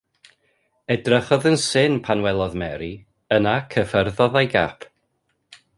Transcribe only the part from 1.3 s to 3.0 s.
yn syn pan welodd Mary,